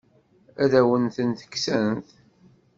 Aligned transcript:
Ad 0.63 0.71
awen-tent-kksent? 0.79 2.07